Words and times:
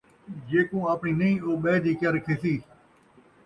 جیکوں 0.47 0.83
آپݨی 0.93 1.11
نئیں، 1.19 1.37
او 1.45 1.51
ٻئے 1.63 1.75
دی 1.83 1.91
کیا 1.99 2.09
رکھیسی 2.15 2.53